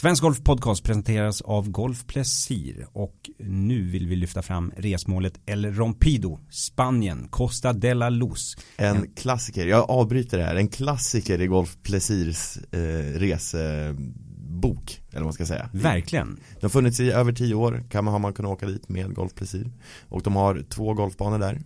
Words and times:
Svensk 0.00 0.22
Golf 0.22 0.44
Podcast 0.44 0.84
presenteras 0.84 1.42
av 1.42 1.70
Golf 1.70 2.06
Plesir 2.06 2.86
och 2.92 3.30
nu 3.38 3.82
vill 3.82 4.06
vi 4.08 4.16
lyfta 4.16 4.42
fram 4.42 4.72
resmålet 4.76 5.40
El 5.46 5.74
Rompido, 5.74 6.38
Spanien, 6.50 7.28
Costa 7.28 7.72
de 7.72 7.94
la 7.94 8.08
Luz. 8.08 8.56
En, 8.76 8.96
en 8.96 9.14
klassiker, 9.14 9.66
jag 9.66 9.90
avbryter 9.90 10.38
det 10.38 10.44
här, 10.44 10.56
en 10.56 10.68
klassiker 10.68 11.40
i 11.40 11.46
Golf 11.46 11.76
Plesirs 11.82 12.58
eh, 12.72 13.18
resebok, 13.18 15.02
eller 15.10 15.20
vad 15.20 15.24
man 15.24 15.32
ska 15.32 15.46
säga. 15.46 15.70
Verkligen. 15.72 16.40
De 16.60 16.62
har 16.62 16.68
funnits 16.68 17.00
i 17.00 17.10
över 17.10 17.32
tio 17.32 17.54
år, 17.54 17.82
kan 17.90 18.04
man, 18.04 18.12
har 18.12 18.18
man 18.18 18.32
kunnat 18.32 18.52
åka 18.52 18.66
dit 18.66 18.88
med 18.88 19.14
Golf 19.14 19.34
Plesir. 19.34 19.70
Och 20.08 20.22
de 20.22 20.36
har 20.36 20.62
två 20.68 20.94
golfbanor 20.94 21.38
där 21.38 21.60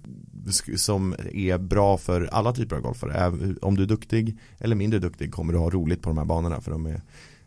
som 0.76 1.14
är 1.32 1.58
bra 1.58 1.98
för 1.98 2.28
alla 2.32 2.52
typer 2.52 2.76
av 2.76 2.82
golfare. 2.82 3.30
Om 3.62 3.76
du 3.76 3.82
är 3.82 3.86
duktig 3.86 4.38
eller 4.58 4.76
mindre 4.76 4.98
duktig 4.98 5.32
kommer 5.32 5.52
du 5.52 5.58
ha 5.58 5.70
roligt 5.70 6.02
på 6.02 6.10
de 6.10 6.18
här 6.18 6.24
banorna 6.24 6.60
för 6.60 6.70
de 6.70 6.86
är 6.86 7.02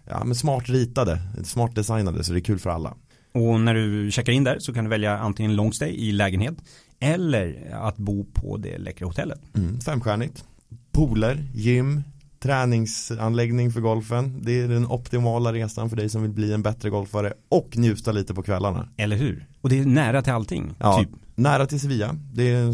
ja, 0.05 0.23
men 0.23 0.35
smart 0.35 0.69
ritade, 0.69 1.21
smart 1.43 1.75
designade 1.75 2.23
så 2.23 2.33
det 2.33 2.39
är 2.39 2.41
kul 2.41 2.59
för 2.59 2.69
alla. 2.69 2.93
Och 3.33 3.59
när 3.59 3.73
du 3.73 4.11
checkar 4.11 4.33
in 4.33 4.43
där 4.43 4.59
så 4.59 4.73
kan 4.73 4.83
du 4.83 4.89
välja 4.89 5.17
antingen 5.17 5.55
long 5.55 5.73
stay 5.73 5.89
i 5.89 6.11
lägenhet 6.11 6.55
eller 6.99 7.71
att 7.73 7.97
bo 7.97 8.25
på 8.33 8.57
det 8.57 8.77
läckra 8.77 9.07
hotellet. 9.07 9.39
Mm, 9.55 9.79
femstjärnigt. 9.79 10.43
Pooler, 10.91 11.45
gym, 11.53 12.03
träningsanläggning 12.39 13.71
för 13.71 13.81
golfen. 13.81 14.39
Det 14.41 14.61
är 14.61 14.67
den 14.67 14.87
optimala 14.87 15.53
resan 15.53 15.89
för 15.89 15.97
dig 15.97 16.09
som 16.09 16.21
vill 16.21 16.31
bli 16.31 16.53
en 16.53 16.61
bättre 16.61 16.89
golfare 16.89 17.33
och 17.49 17.77
njuta 17.77 18.11
lite 18.11 18.33
på 18.33 18.43
kvällarna. 18.43 18.89
Eller 18.97 19.15
hur? 19.15 19.47
Och 19.61 19.69
det 19.69 19.79
är 19.79 19.85
nära 19.85 20.21
till 20.21 20.33
allting. 20.33 20.75
Ja, 20.79 20.99
typ. 20.99 21.09
nära 21.35 21.65
till 21.65 21.79
Sevilla. 21.79 22.15
Det 22.33 22.51
är 22.51 22.73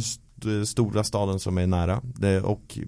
stora 0.66 1.04
staden 1.04 1.40
som 1.40 1.58
är 1.58 1.68
nära. 1.68 2.02
Det, 2.04 2.41
och 2.41 2.80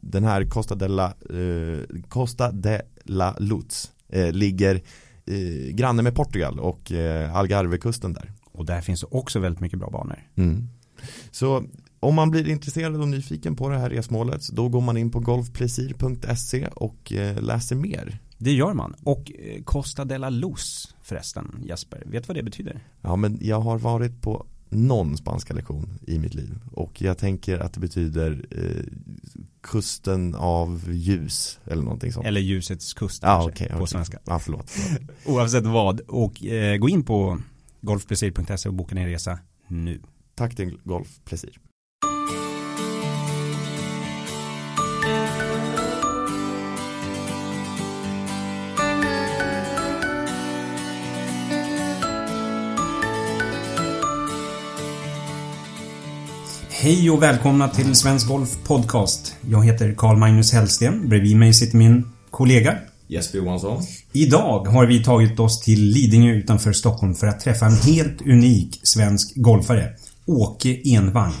den 0.00 0.24
här 0.24 0.44
Costa 0.44 0.74
de 0.74 0.88
la, 0.88 1.06
eh, 1.06 2.00
Costa 2.08 2.52
de 2.52 2.80
La 3.04 3.36
Luz 3.38 3.92
eh, 4.08 4.32
ligger 4.32 4.82
eh, 5.26 5.74
granne 5.74 6.02
med 6.02 6.14
Portugal 6.14 6.60
och 6.60 6.92
eh, 6.92 7.36
Algarvekusten 7.36 8.12
där. 8.12 8.32
Och 8.52 8.66
där 8.66 8.80
finns 8.80 9.02
också 9.02 9.38
väldigt 9.38 9.60
mycket 9.60 9.78
bra 9.78 9.90
banor. 9.90 10.18
Mm. 10.34 10.68
Så 11.30 11.64
om 12.00 12.14
man 12.14 12.30
blir 12.30 12.48
intresserad 12.48 13.00
och 13.00 13.08
nyfiken 13.08 13.56
på 13.56 13.68
det 13.68 13.78
här 13.78 13.90
resmålet 13.90 14.48
då 14.48 14.68
går 14.68 14.80
man 14.80 14.96
in 14.96 15.10
på 15.10 15.20
golfplesir.se 15.20 16.66
och 16.66 17.12
eh, 17.12 17.42
läser 17.42 17.76
mer. 17.76 18.18
Det 18.38 18.52
gör 18.52 18.74
man. 18.74 18.94
Och 19.02 19.32
eh, 19.38 19.62
Costa 19.62 20.04
de 20.04 20.18
la 20.18 20.30
Luz 20.30 20.94
förresten, 21.02 21.62
Jesper. 21.64 22.02
Vet 22.06 22.22
du 22.22 22.26
vad 22.26 22.36
det 22.36 22.42
betyder? 22.42 22.80
Ja, 23.00 23.16
men 23.16 23.38
jag 23.40 23.60
har 23.60 23.78
varit 23.78 24.22
på 24.22 24.46
någon 24.74 25.16
spanska 25.16 25.54
lektion 25.54 25.98
i 26.06 26.18
mitt 26.18 26.34
liv 26.34 26.58
och 26.72 27.02
jag 27.02 27.18
tänker 27.18 27.58
att 27.58 27.72
det 27.72 27.80
betyder 27.80 28.46
eh, 28.50 28.84
kusten 29.60 30.34
av 30.34 30.84
ljus 30.92 31.60
eller 31.64 31.82
någonting 31.82 32.12
sånt. 32.12 32.26
Eller 32.26 32.40
ljusets 32.40 32.94
kust 32.94 33.24
ah, 33.24 33.44
okay, 33.44 33.68
på 33.68 33.74
okay. 33.74 33.86
svenska. 33.86 34.18
Ah, 34.24 34.38
förlåt, 34.38 34.70
förlåt. 34.70 35.10
Oavsett 35.26 35.66
vad 35.66 36.00
och 36.00 36.44
eh, 36.44 36.76
gå 36.76 36.88
in 36.88 37.02
på 37.02 37.38
golfplesir.se 37.80 38.68
och 38.68 38.74
boka 38.74 38.94
din 38.94 39.06
resa 39.06 39.38
nu. 39.68 40.00
Tack 40.34 40.56
till 40.56 40.78
Golf 40.84 41.20
Plesir. 41.24 41.58
Hej 56.84 57.10
och 57.10 57.22
välkomna 57.22 57.68
till 57.68 57.94
Svensk 57.94 58.28
Golf 58.28 58.58
Podcast. 58.64 59.36
Jag 59.50 59.64
heter 59.64 59.94
Carl 59.94 60.16
Magnus 60.16 60.52
Hellsten. 60.52 61.08
Bredvid 61.08 61.36
mig 61.36 61.54
sitter 61.54 61.76
min 61.76 62.08
kollega 62.30 62.78
Jesper 63.08 63.38
Johansson. 63.38 63.82
Idag 64.12 64.66
har 64.66 64.86
vi 64.86 65.04
tagit 65.04 65.40
oss 65.40 65.60
till 65.60 65.80
Lidingö 65.80 66.32
utanför 66.32 66.72
Stockholm 66.72 67.14
för 67.14 67.26
att 67.26 67.40
träffa 67.40 67.66
en 67.66 67.76
helt 67.76 68.22
unik 68.22 68.80
svensk 68.82 69.32
golfare. 69.36 69.92
Åke 70.26 70.80
Envang. 70.84 71.32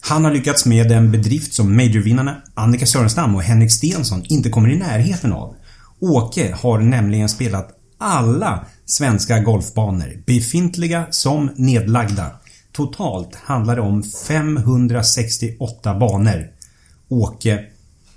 Han 0.00 0.24
har 0.24 0.32
lyckats 0.32 0.66
med 0.66 0.92
en 0.92 1.12
bedrift 1.12 1.54
som 1.54 1.76
majorvinnarna 1.76 2.42
Annika 2.54 2.86
Sörenstam 2.86 3.34
och 3.34 3.42
Henrik 3.42 3.72
Stensson 3.72 4.22
inte 4.28 4.50
kommer 4.50 4.70
i 4.70 4.76
närheten 4.76 5.32
av. 5.32 5.54
Åke 6.00 6.54
har 6.60 6.78
nämligen 6.78 7.28
spelat 7.28 7.70
alla 7.98 8.66
svenska 8.86 9.38
golfbanor, 9.38 10.22
befintliga 10.26 11.06
som 11.10 11.50
nedlagda. 11.56 12.30
Totalt 12.78 13.34
handlar 13.34 13.76
det 13.76 13.82
om 13.82 14.02
568 14.02 15.98
banor. 15.98 16.50
Åke, 17.08 17.64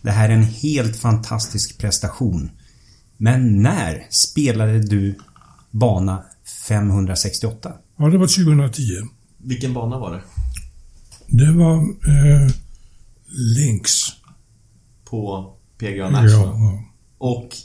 det 0.01 0.11
här 0.11 0.29
är 0.29 0.33
en 0.33 0.43
helt 0.43 0.95
fantastisk 0.95 1.77
prestation. 1.77 2.51
Men 3.17 3.61
när 3.61 4.07
spelade 4.09 4.79
du 4.79 5.15
bana 5.71 6.23
568? 6.67 7.73
Ja, 7.97 8.05
det 8.05 8.17
var 8.17 8.27
2010. 8.27 8.81
Vilken 9.37 9.73
bana 9.73 9.99
var 9.99 10.11
det? 10.11 10.21
Det 11.27 11.51
var 11.51 11.75
eh, 11.77 12.51
Links. 13.57 13.91
På 15.09 15.53
PGA 15.77 16.09
National? 16.09 16.29
Ja, 16.29 16.57
ja. 16.59 16.83
Och 17.17 17.55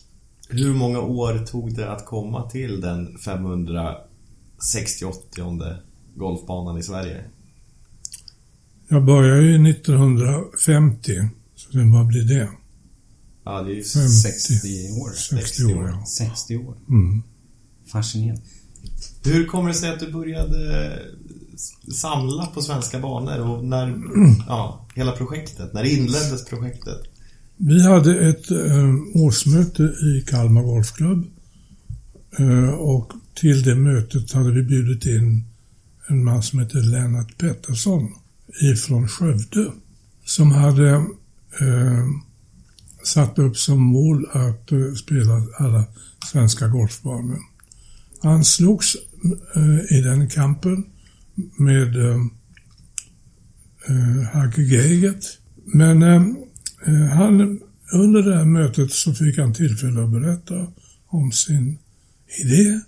hur 0.48 0.74
många 0.74 1.00
år 1.00 1.46
tog 1.46 1.74
det 1.74 1.92
att 1.92 2.06
komma 2.06 2.50
till 2.50 2.80
den 2.80 3.18
568 3.18 5.85
golfbanan 6.16 6.78
i 6.78 6.82
Sverige? 6.82 7.24
Jag 8.88 9.04
började 9.04 9.42
ju 9.42 9.70
1950, 9.70 11.28
så 11.56 11.78
det, 11.78 11.84
vad 11.84 12.06
blir 12.06 12.24
det? 12.24 12.48
Ja, 13.44 13.62
det 13.62 13.72
är 13.72 13.74
ju 13.74 13.82
50, 13.82 14.08
60 14.08 14.56
år. 15.00 15.12
60 15.12 15.64
år, 15.64 15.88
ja. 15.88 16.06
60 16.06 16.56
år. 16.56 16.74
Mm. 16.88 17.22
Fascinerande. 17.92 18.42
Hur 19.24 19.46
kommer 19.46 19.68
det 19.68 19.74
sig 19.74 19.90
att 19.90 20.00
du 20.00 20.12
började 20.12 20.92
samla 21.92 22.46
på 22.46 22.62
svenska 22.62 23.00
banor 23.00 23.50
och 23.50 23.64
när, 23.64 23.86
ja, 24.48 24.86
hela 24.94 25.12
projektet, 25.12 25.72
när 25.72 25.84
inleddes 25.84 26.44
projektet? 26.44 27.00
Vi 27.56 27.82
hade 27.82 28.28
ett 28.28 28.50
eh, 28.50 28.94
årsmöte 29.14 29.82
i 29.82 30.24
Kalmar 30.26 30.62
Golfklubb 30.62 31.26
eh, 32.38 32.70
och 32.70 33.12
till 33.34 33.62
det 33.62 33.74
mötet 33.74 34.32
hade 34.32 34.52
vi 34.52 34.62
bjudit 34.62 35.06
in 35.06 35.44
en 36.08 36.24
man 36.24 36.42
som 36.42 36.58
heter 36.58 36.82
Lennart 36.82 37.38
Pettersson 37.38 38.08
ifrån 38.62 39.08
Skövde 39.08 39.72
som 40.24 40.52
hade 40.52 40.90
eh, 41.60 42.06
satt 43.04 43.38
upp 43.38 43.56
som 43.56 43.80
mål 43.82 44.26
att 44.32 44.72
eh, 44.72 44.92
spela 44.94 45.42
alla 45.58 45.84
svenska 46.32 46.68
golfbanor. 46.68 47.38
Han 48.22 48.44
slogs 48.44 48.96
eh, 49.54 49.98
i 49.98 50.00
den 50.00 50.28
kampen 50.28 50.84
med 51.58 51.96
eh, 51.96 52.20
eh 53.88 54.22
Hagge 54.32 54.62
Geigert. 54.62 55.24
Men 55.64 56.02
eh, 56.02 56.22
eh, 56.86 57.06
han, 57.16 57.60
under 57.92 58.22
det 58.22 58.36
här 58.36 58.44
mötet 58.44 58.92
så 58.92 59.14
fick 59.14 59.38
han 59.38 59.54
tillfälle 59.54 60.04
att 60.04 60.10
berätta 60.10 60.66
om 61.06 61.32
sin 61.32 61.78
idé 62.44 62.80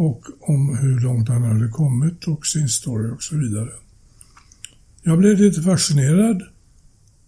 och 0.00 0.24
om 0.40 0.78
hur 0.78 1.00
långt 1.00 1.28
han 1.28 1.42
hade 1.42 1.68
kommit 1.68 2.24
och 2.24 2.46
sin 2.46 2.68
story 2.68 3.10
och 3.10 3.22
så 3.22 3.36
vidare. 3.36 3.70
Jag 5.02 5.18
blev 5.18 5.38
lite 5.38 5.62
fascinerad 5.62 6.42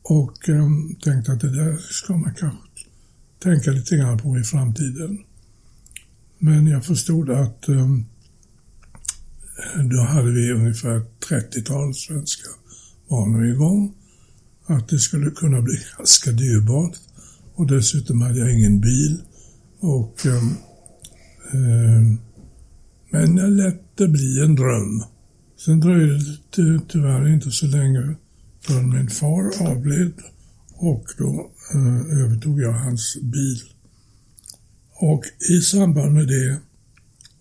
och 0.03 0.49
um, 0.49 0.97
tänkte 1.03 1.33
att 1.33 1.41
det 1.41 1.51
där 1.51 1.77
ska 1.77 2.17
man 2.17 2.35
kanske 2.35 2.59
tänka 3.43 3.71
lite 3.71 3.97
grann 3.97 4.19
på 4.19 4.39
i 4.39 4.43
framtiden. 4.43 5.19
Men 6.39 6.67
jag 6.67 6.85
förstod 6.85 7.31
att 7.31 7.69
um, 7.69 8.05
då 9.91 10.03
hade 10.03 10.31
vi 10.31 10.53
ungefär 10.53 11.03
30-tal 11.29 11.95
svenska 11.95 12.49
banor 13.09 13.47
igång. 13.47 13.95
Att 14.67 14.89
det 14.89 14.99
skulle 14.99 15.31
kunna 15.31 15.63
bli 15.63 15.79
ganska 15.99 16.33
dyrbart. 16.33 16.97
Och 17.55 17.67
dessutom 17.67 18.23
hade 18.23 18.39
jag 18.39 18.53
ingen 18.53 18.81
bil. 18.81 19.23
Och 19.81 20.27
um, 20.27 20.57
um, 21.53 22.19
men 23.13 23.37
jag 23.37 23.51
lät 23.51 23.97
det 23.97 24.09
bli 24.09 24.41
en 24.41 24.55
dröm. 24.55 25.03
Sen 25.57 25.81
dröjde 25.81 26.19
det 26.57 26.81
tyvärr 26.89 27.29
inte 27.29 27.51
så 27.51 27.67
länge 27.67 28.15
förrän 28.61 28.89
min 28.89 29.11
far 29.11 29.69
avled 29.71 30.13
och 30.75 31.05
då 31.19 31.51
eh, 31.75 32.19
övertog 32.23 32.61
jag 32.61 32.73
hans 32.73 33.17
bil. 33.23 33.63
Och 34.95 35.25
i 35.51 35.61
samband 35.61 36.13
med 36.15 36.29
det 36.29 36.59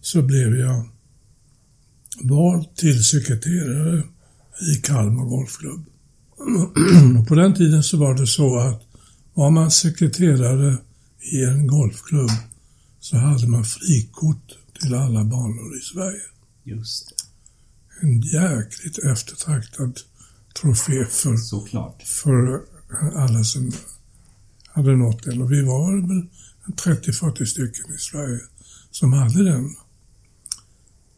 så 0.01 0.21
blev 0.21 0.55
jag 0.55 0.89
vald 2.23 2.75
till 2.75 3.03
sekreterare 3.03 4.03
i 4.73 4.75
Kalmar 4.75 5.25
Golfklubb. 5.25 5.85
på 7.27 7.35
den 7.35 7.53
tiden 7.53 7.83
så 7.83 7.97
var 7.97 8.13
det 8.13 8.27
så 8.27 8.57
att 8.57 8.83
var 9.33 9.51
man 9.51 9.71
sekreterare 9.71 10.77
i 11.31 11.43
en 11.43 11.67
golfklubb 11.67 12.31
så 12.99 13.17
hade 13.17 13.47
man 13.47 13.63
frikort 13.63 14.57
till 14.81 14.95
alla 14.95 15.23
banor 15.23 15.77
i 15.77 15.81
Sverige. 15.93 16.21
Just 16.63 17.09
det. 17.09 17.15
En 18.07 18.21
jäkligt 18.21 18.97
eftertraktad 18.97 19.99
trofé 20.61 21.05
för, 21.05 21.35
Såklart. 21.37 22.03
för 22.03 22.61
alla 23.15 23.43
som 23.43 23.71
hade 24.67 24.95
nått 24.95 25.23
den. 25.23 25.41
Och 25.41 25.51
vi 25.51 25.61
var 25.65 26.07
väl 26.07 26.27
30-40 27.03 27.45
stycken 27.45 27.95
i 27.95 27.97
Sverige 27.97 28.39
som 28.91 29.13
hade 29.13 29.43
den. 29.43 29.75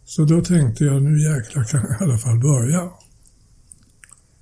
Så 0.06 0.25
då 0.25 0.42
tänkte 0.42 0.83
jag, 0.83 1.04
nu 1.04 1.21
jäklar 1.21 1.63
kan 1.63 1.81
jag 1.81 1.92
i 2.01 2.04
alla 2.04 2.18
fall 2.18 2.39
börja. 2.39 2.92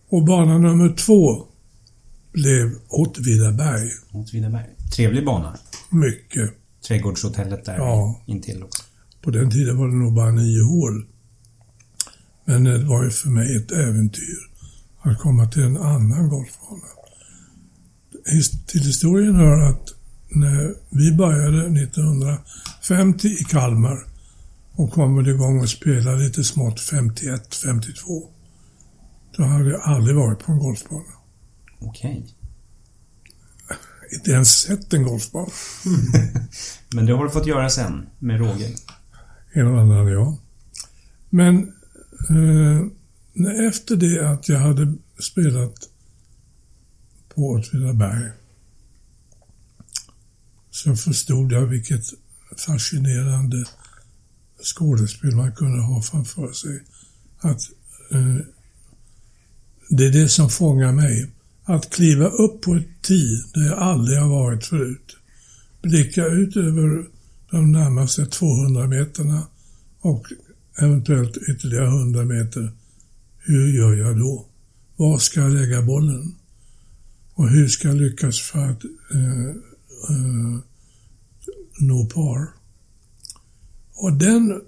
Och 0.09 0.25
bana 0.25 0.57
nummer 0.57 0.95
två 0.95 1.47
blev 2.31 2.75
Åtvidaberg. 2.87 3.89
Åtvidaberg. 4.11 4.69
Trevlig 4.95 5.25
bana. 5.25 5.57
Mycket. 5.89 6.51
Trädgårdshotellet 6.87 7.65
där 7.65 7.77
Ja. 7.77 8.21
intill 8.25 8.63
också. 8.63 8.83
På 9.21 9.31
den 9.31 9.51
tiden 9.51 9.77
var 9.77 9.87
det 9.87 9.95
nog 9.95 10.13
bara 10.13 10.31
nio 10.31 10.63
hål. 10.63 11.05
Men 12.45 12.63
det 12.63 12.83
var 12.83 13.03
ju 13.03 13.09
för 13.09 13.29
mig 13.29 13.57
ett 13.57 13.71
äventyr 13.71 14.37
att 15.01 15.19
komma 15.19 15.47
till 15.47 15.63
en 15.63 15.77
annan 15.77 16.29
golfbana. 16.29 16.87
Till 18.67 18.81
historien 18.81 19.35
hör 19.35 19.61
att 19.61 19.89
när 20.29 20.75
vi 20.89 21.11
började 21.11 21.81
1950 21.81 23.27
i 23.27 23.43
Kalmar 23.43 24.05
och 24.71 24.91
kom 24.91 25.15
väl 25.15 25.27
igång 25.27 25.59
och 25.59 25.69
spela 25.69 26.15
lite 26.15 26.43
smått 26.43 26.79
51, 26.79 27.55
52. 27.55 28.29
Då 29.37 29.43
hade 29.43 29.69
jag 29.69 29.81
aldrig 29.81 30.15
varit 30.15 30.39
på 30.39 30.51
en 30.51 30.59
golfbana. 30.59 31.13
Okej. 31.79 32.25
Inte 34.13 34.31
ens 34.31 34.49
sett 34.49 34.93
en 34.93 35.03
golfbana. 35.03 35.47
Men 36.93 37.05
det 37.05 37.13
har 37.13 37.23
du 37.23 37.29
fått 37.29 37.47
göra 37.47 37.69
sen 37.69 38.05
med 38.19 38.39
Roger. 38.39 38.71
En 39.53 39.67
och 39.67 39.81
annan, 39.81 40.07
ja. 40.07 40.37
Men 41.29 41.73
eh, 42.29 42.81
efter 43.67 43.95
det 43.95 44.29
att 44.29 44.49
jag 44.49 44.59
hade 44.59 44.95
spelat 45.19 45.89
på 47.35 47.41
Åtvidaberg 47.41 48.31
så 50.71 50.95
förstod 50.95 51.51
jag 51.51 51.65
vilket 51.65 52.03
fascinerande 52.57 53.65
skådespel 54.63 55.35
man 55.35 55.55
kunde 55.55 55.81
ha 55.81 56.01
framför 56.01 56.53
sig. 56.53 56.83
Att 57.39 57.61
eh, 58.11 58.37
det 59.89 60.05
är 60.05 60.11
det 60.11 60.29
som 60.29 60.49
fångar 60.49 60.91
mig. 60.91 61.31
Att 61.63 61.89
kliva 61.89 62.25
upp 62.25 62.61
på 62.61 62.75
ett 62.75 63.01
tid 63.01 63.43
där 63.53 63.61
jag 63.61 63.79
aldrig 63.79 64.19
har 64.19 64.29
varit 64.29 64.65
förut. 64.65 65.17
Blicka 65.81 66.25
ut 66.25 66.55
över 66.55 67.07
de 67.51 67.71
närmaste 67.71 68.25
200 68.25 68.87
meterna 68.87 69.47
och 70.01 70.27
eventuellt 70.81 71.37
ytterligare 71.37 71.87
100 71.87 72.25
meter. 72.25 72.71
Hur 73.37 73.67
gör 73.67 73.93
jag 73.93 74.19
då? 74.19 74.45
Var 74.95 75.17
ska 75.17 75.39
jag 75.39 75.51
lägga 75.51 75.81
bollen? 75.81 76.35
Och 77.33 77.49
hur 77.49 77.67
ska 77.67 77.87
jag 77.87 77.97
lyckas 77.97 78.39
för 78.39 78.59
att 78.59 78.83
eh, 79.13 79.49
eh, 80.09 80.59
nå 81.79 82.05
par? 82.05 82.47
Och 83.93 84.13
den 84.13 84.61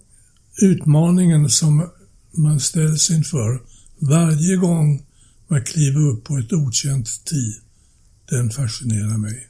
utmaningen 0.62 1.50
som 1.50 1.90
man 2.32 2.60
ställs 2.60 3.10
inför 3.12 3.62
varje 4.00 4.56
gång 4.56 5.06
man 5.48 5.64
kliver 5.64 6.02
upp 6.02 6.24
på 6.24 6.38
ett 6.38 6.54
okänt 6.54 7.26
tee, 7.26 7.62
den 8.30 8.50
fascinerar 8.50 9.18
mig. 9.18 9.50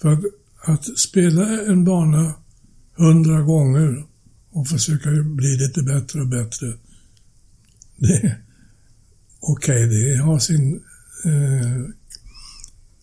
För 0.00 0.12
att, 0.12 0.24
att 0.64 0.98
spela 0.98 1.62
en 1.62 1.84
bana 1.84 2.34
hundra 2.96 3.42
gånger 3.42 4.06
och 4.50 4.68
försöka 4.68 5.10
bli 5.10 5.56
lite 5.56 5.82
bättre 5.82 6.20
och 6.20 6.28
bättre. 6.28 6.72
Det, 7.96 8.36
Okej, 9.46 9.86
det 9.86 10.16
har 10.16 10.38
sin, 10.38 10.82
eh, 11.24 11.82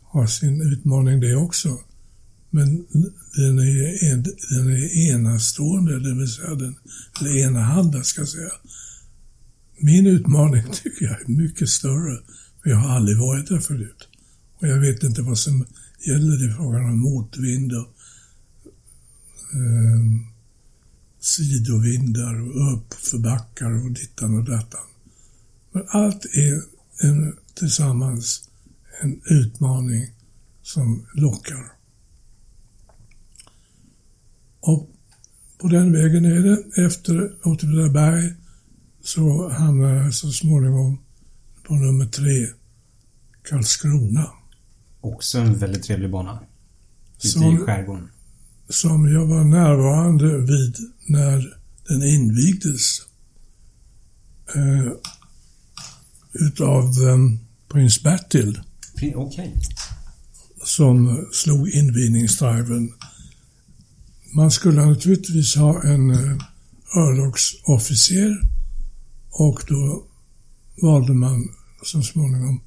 har 0.02 0.28
sin 0.28 0.62
utmaning 0.62 1.20
det 1.20 1.36
också. 1.36 1.80
Men 2.50 2.86
den 3.36 3.60
är, 3.60 4.16
den 4.58 4.70
är 4.70 5.12
enastående, 5.12 6.00
det 6.00 6.16
vill 6.16 6.28
säga 6.28 6.56
den, 6.56 6.76
eller 7.20 7.38
enahanda 7.38 8.04
ska 8.04 8.22
jag 8.22 8.30
säga. 8.30 8.52
Min 9.80 10.08
utmaning 10.08 10.64
tycker 10.84 11.06
jag 11.06 11.22
är 11.22 11.28
mycket 11.28 11.70
större, 11.70 12.20
för 12.64 12.70
jag 12.70 12.78
har 12.78 12.96
aldrig 12.96 13.18
varit 13.18 13.48
där 13.48 13.60
förut. 13.60 14.08
Och 14.62 14.68
jag 14.68 14.80
vet 14.80 15.04
inte 15.04 15.22
vad 15.22 15.38
som 15.38 15.66
gäller 16.08 16.50
i 16.50 16.54
frågan 16.54 16.86
om 16.86 17.00
motvind 17.00 17.74
och 17.74 17.88
eh, 19.54 20.02
sidovindar 21.20 22.42
och 22.42 22.78
uppförbackar 22.78 23.86
och 23.86 23.92
dittan 23.92 24.38
och 24.38 24.44
dattan. 24.44 24.88
Men 25.72 25.84
allt 25.88 26.26
är 26.26 26.62
en, 27.08 27.38
tillsammans 27.54 28.50
en 29.02 29.22
utmaning 29.26 30.08
som 30.62 31.06
lockar. 31.14 31.72
Och 34.60 34.90
på 35.58 35.68
den 35.68 35.92
vägen 35.94 36.26
är 36.26 36.40
det. 36.40 36.84
Efter 36.86 37.48
Åtvidaberg 37.48 38.34
så 39.04 39.50
hamnar 39.50 39.94
jag 39.96 40.14
så 40.14 40.32
småningom 40.32 41.02
på 41.64 41.74
nummer 41.74 42.06
tre, 42.06 42.48
Karlskrona. 43.44 44.41
Också 45.02 45.38
en 45.40 45.58
väldigt 45.58 45.84
trevlig 45.84 46.12
bana. 46.12 46.40
Ute 47.18 47.28
Som- 47.28 47.56
i 47.56 47.58
skärgården. 47.58 48.10
som 48.70 49.10
jag 49.14 49.26
var 49.26 49.44
närvarande 49.44 50.38
vid 50.38 50.76
när 51.06 51.58
den 51.88 52.04
invigdes 52.04 53.02
eh, 54.56 54.92
utav 56.34 56.84
eh, 56.84 57.18
prins 57.72 58.04
Bertil 58.04 58.62
Okej. 59.16 59.56
som 60.66 61.26
slog 61.34 61.70
invigningsdriven. 61.70 62.94
Man 64.36 64.52
skulle 64.52 64.86
naturligtvis 64.86 65.56
ha 65.56 65.84
en 65.84 66.12
eh, 66.12 66.38
örlogsofficer 66.98 68.42
och 69.30 69.62
då 69.68 70.04
valde 70.82 71.14
man 71.14 71.50
så 71.86 72.02
småningom 72.02 72.62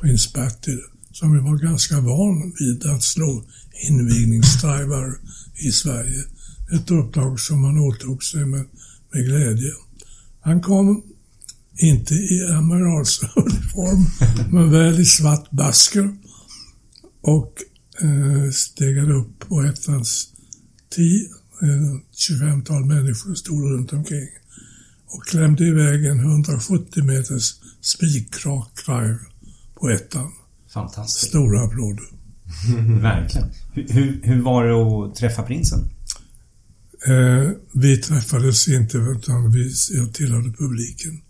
prins 0.00 0.32
Bertil 0.32 0.80
som 1.12 1.44
var 1.44 1.56
ganska 1.56 2.00
van 2.00 2.52
vid 2.58 2.86
att 2.86 3.02
slå 3.02 3.44
invigningsdrivar 3.88 5.18
i 5.56 5.72
Sverige. 5.72 6.24
Ett 6.72 6.90
uppdrag 6.90 7.40
som 7.40 7.64
han 7.64 7.78
åtog 7.78 8.24
sig 8.24 8.44
med, 8.44 8.64
med 9.12 9.24
glädje. 9.24 9.72
Han 10.40 10.60
kom 10.60 11.02
inte 11.76 12.14
i 12.14 12.46
amiralsuniform, 12.52 14.06
men 14.52 14.70
väl 14.70 15.00
i 15.00 15.04
svart 15.04 15.50
basker 15.50 16.16
och 17.22 17.54
eh, 18.02 18.50
stegade 18.50 19.14
upp 19.14 19.38
på 19.38 19.62
ettans 19.62 20.28
tee. 20.94 21.28
Eh, 21.62 22.00
25-tal 22.30 22.84
människor 22.84 23.34
stod 23.34 23.72
runt 23.72 23.92
omkring 23.92 24.28
och 25.06 25.24
klämde 25.24 25.66
iväg 25.66 26.06
en 26.06 26.20
170 26.20 27.04
meters 27.04 27.54
spikrak 27.80 28.86
drive 28.86 29.18
på 29.74 29.90
ettan. 29.90 30.32
Fantastiskt. 30.72 31.28
Stora 31.28 31.64
applåder. 31.64 32.04
Verkligen. 33.00 33.48
Hur, 33.72 34.20
hur, 34.22 34.42
var 34.42 34.64
det 34.64 34.74
att 34.74 35.14
träffa 35.14 35.42
prinsen? 35.42 35.90
Eh, 37.06 37.50
vi 37.74 37.96
träffades 37.96 38.68
inte 38.68 38.98
utan 38.98 39.52
vi, 39.52 39.72
jag 39.90 40.14
tillhörde 40.14 40.52
publiken. 40.52 41.22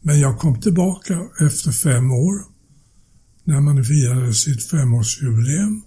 Men 0.00 0.20
jag 0.20 0.38
kom 0.38 0.60
tillbaka 0.60 1.20
efter 1.40 1.72
fem 1.72 2.10
år 2.10 2.42
när 3.44 3.60
man 3.60 3.84
firade 3.84 4.34
sitt 4.34 4.62
femårsjubileum 4.62 5.82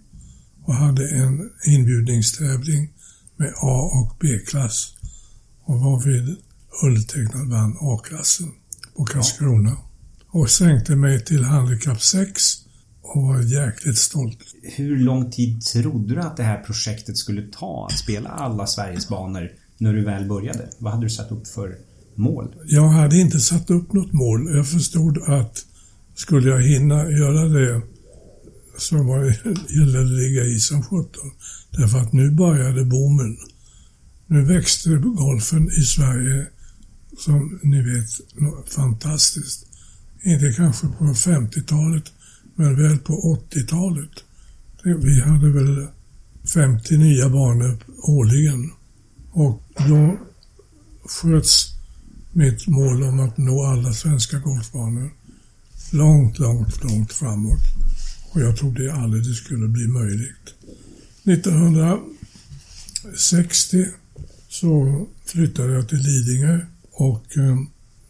och 0.65 0.75
hade 0.75 1.10
en 1.10 1.50
inbjudningstävling 1.65 2.93
med 3.38 3.53
A 3.62 3.89
och 3.93 4.17
B-klass 4.22 4.93
och 5.63 5.79
varvid 5.79 6.38
undertecknad 6.84 7.50
vann 7.50 7.77
A-klassen 7.81 8.51
på 8.98 9.05
Karlskrona. 9.05 9.77
Och 10.27 10.50
sänkte 10.50 10.96
mig 10.96 11.25
till 11.25 11.43
handikapp 11.43 12.01
6 12.01 12.41
och 13.16 13.24
var 13.24 13.42
jäkligt 13.42 13.98
stolt. 13.98 14.38
Hur 14.63 14.98
lång 14.98 15.32
tid 15.32 15.62
trodde 15.62 16.16
du 16.16 16.22
att 16.22 16.38
det 16.38 16.44
här 16.44 16.63
projektet 16.63 17.18
skulle 17.18 17.42
ta 17.51 17.88
att 17.92 17.98
spela 17.98 18.30
alla 18.30 18.68
Sveriges 18.68 19.10
banor 19.10 19.51
när 19.78 19.94
du 19.94 20.06
väl 20.06 20.28
började? 20.28 20.70
Vad 20.78 20.94
hade 20.94 21.06
du 21.06 21.10
satt 21.10 21.32
upp 21.32 21.48
för 21.48 21.75
mål? 22.16 22.56
Jag 22.66 22.88
hade 22.88 23.18
inte 23.18 23.39
satt 23.39 23.70
upp 23.70 23.94
något 23.94 24.13
mål. 24.13 24.56
Jag 24.56 24.68
förstod 24.68 25.18
att 25.18 25.66
skulle 26.16 26.50
jag 26.50 26.62
hinna 26.62 27.12
göra 27.12 27.48
det 27.48 27.82
så 28.78 29.04
var 29.04 29.20
det, 29.20 29.30
gällde 29.80 29.98
det 29.98 30.06
att 30.06 30.12
ligga 30.12 30.44
i 30.44 30.60
som 30.60 30.84
sjutton. 30.84 31.32
Därför 31.72 31.98
att 31.98 32.13
nu 32.13 32.32
började 32.32 32.86
boomen. 32.86 33.38
Nu 34.28 34.46
växte 34.46 34.89
golfen 34.89 35.70
i 35.70 35.82
Sverige 35.82 36.48
som 37.18 37.60
ni 37.63 37.82
vet 37.82 38.10
fantastiskt. 38.72 39.66
Inte 40.24 40.54
kanske 40.54 40.88
på 40.88 41.04
50-talet 41.04 42.12
men 42.60 42.75
väl 42.75 42.98
på 42.98 43.39
80-talet. 43.51 44.12
Vi 44.84 45.22
hade 45.22 45.50
väl 45.50 45.88
50 46.54 46.98
nya 46.98 47.30
banor 47.30 47.78
årligen. 47.98 48.72
Och 49.32 49.63
då 49.88 50.20
sköts 51.06 51.66
mitt 52.32 52.68
mål 52.68 53.04
om 53.04 53.20
att 53.20 53.38
nå 53.38 53.63
alla 53.63 53.94
svenska 53.94 54.39
golfbanor 54.39 55.12
långt, 55.92 56.39
långt, 56.39 56.84
långt 56.84 57.13
framåt. 57.13 57.62
Och 58.32 58.42
jag 58.42 58.58
trodde 58.58 58.94
aldrig 58.94 59.24
det 59.24 59.34
skulle 59.34 59.68
bli 59.68 59.88
möjligt. 59.88 60.54
1960 61.24 63.86
så 64.50 65.06
flyttade 65.25 65.74
jag 65.74 65.89
till 65.89 65.98
Lidingö 65.98 66.60
och 66.92 67.38
eh, 67.38 67.58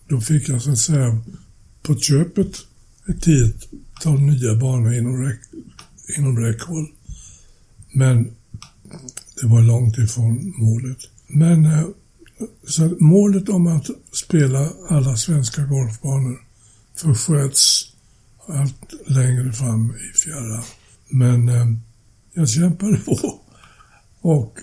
då 0.07 0.21
fick 0.21 0.49
jag 0.49 0.61
så 0.61 0.71
att 0.71 0.77
säga 0.77 1.21
på 1.81 1.95
köpet 1.95 2.55
ett 3.09 3.27
tiotal 3.99 4.19
nya 4.19 4.55
banor 4.55 4.93
inom, 4.93 5.23
räck, 5.23 5.39
inom 6.17 6.39
räckhåll. 6.39 6.87
Men 7.91 8.35
det 9.41 9.47
var 9.47 9.61
långt 9.61 9.97
ifrån 9.97 10.53
målet. 10.57 10.97
Men 11.27 11.65
eh, 11.65 11.85
så 12.67 12.95
målet 12.99 13.49
om 13.49 13.67
att 13.67 13.87
spela 14.11 14.69
alla 14.89 15.17
svenska 15.17 15.63
golfbanor 15.63 16.37
försköts 16.95 17.93
allt 18.47 18.93
längre 19.07 19.51
fram 19.53 19.95
i 19.95 20.17
fjärran. 20.17 20.63
Men 21.09 21.49
eh, 21.49 21.65
jag 22.33 22.49
kämpade 22.49 22.97
på 23.05 23.39
och 24.21 24.59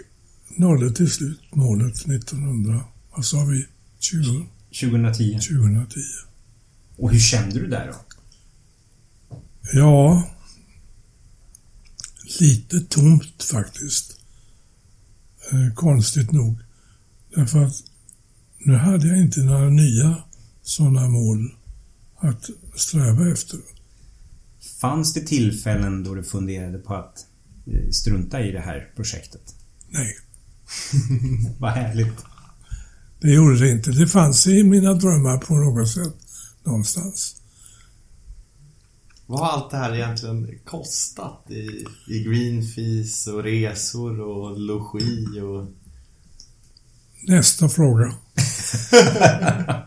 nådde 0.57 0.91
till 0.91 1.11
slut 1.11 1.41
målet 1.55 1.95
1900, 1.95 2.85
vad 3.15 3.25
sa 3.25 3.45
vi, 3.45 3.67
20, 3.99 4.47
2010. 4.81 5.33
2010. 5.33 6.01
Och 6.97 7.11
hur 7.11 7.21
kände 7.21 7.61
du 7.61 7.67
där 7.67 7.87
då? 7.87 8.06
Ja, 9.73 10.29
lite 12.41 12.81
tomt 12.81 13.43
faktiskt. 13.43 14.17
Eh, 15.53 15.75
konstigt 15.75 16.33
nog. 16.33 16.59
Därför 17.35 17.65
att 17.65 17.75
nu 18.59 18.75
hade 18.77 19.09
jag 19.09 19.19
inte 19.19 19.41
några 19.41 19.69
nya 19.69 20.17
sådana 20.63 21.09
mål 21.09 21.55
att 22.17 22.51
sträva 22.77 23.33
efter. 23.33 23.59
Fanns 24.81 25.15
det 25.15 25.21
tillfällen 25.21 26.05
då 26.05 26.15
du 26.15 26.25
funderade 26.25 26.79
på 26.79 26.95
att 26.95 27.27
eh, 27.67 27.91
strunta 27.91 28.41
i 28.41 28.53
det 28.53 28.61
här 28.61 28.93
projektet? 28.97 29.55
Nej, 29.89 30.17
Vad 31.59 31.71
härligt. 31.73 32.25
det 33.21 33.33
gjorde 33.35 33.59
det 33.59 33.71
inte. 33.71 33.91
Det 33.91 34.07
fanns 34.07 34.47
i 34.47 34.63
mina 34.65 34.95
drömmar 34.95 35.39
på 35.39 35.55
något 35.55 35.89
sätt 35.89 36.15
någonstans. 36.65 37.37
Vad 39.27 39.41
har 39.41 39.47
allt 39.47 39.71
det 39.71 39.77
här 39.77 39.95
egentligen 39.95 40.59
kostat 40.65 41.45
i, 41.51 41.85
i 42.09 42.25
green 42.25 42.63
fees 42.63 43.27
och 43.27 43.43
resor 43.43 44.21
och 44.21 44.61
logi 44.61 45.41
och... 45.41 45.67
Nästa 47.29 47.69
fråga. 47.69 48.13